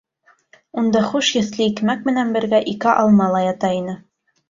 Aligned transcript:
Унда 0.83 1.03
хуш 1.09 1.29
еҫле 1.35 1.69
икмәк 1.73 2.03
менән 2.09 2.35
бергә 2.39 2.65
ике 2.75 2.93
алма 3.05 3.33
ла 3.39 3.47
ята 3.49 3.75
ине. 3.83 4.01